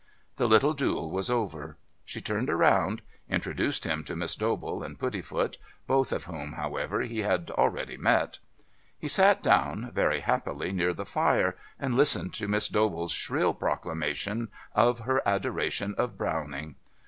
The 0.37 0.47
little 0.47 0.73
duel 0.73 1.11
was 1.11 1.29
over. 1.29 1.77
She 2.05 2.21
turned 2.21 2.49
around, 2.49 3.03
introduced 3.29 3.83
him 3.85 4.03
to 4.05 4.15
Miss 4.15 4.35
Dobell 4.35 4.81
and 4.81 4.97
Puddifoot, 4.97 5.59
both 5.85 6.11
of 6.11 6.23
whom, 6.23 6.53
however, 6.53 7.01
he 7.01 7.19
had 7.19 7.51
already 7.51 7.97
met. 7.97 8.39
He 8.97 9.07
sat 9.07 9.43
down, 9.43 9.91
very 9.93 10.21
happily, 10.21 10.71
near 10.71 10.95
the 10.95 11.05
fire 11.05 11.55
and 11.79 11.93
listened 11.93 12.33
to 12.33 12.47
Miss 12.47 12.67
Dobell's 12.67 13.11
shrill 13.11 13.53
proclamation 13.53 14.47
of 14.73 15.01
her 15.01 15.21
adoration 15.23 15.93
of 15.99 16.17
Browning. 16.17 16.77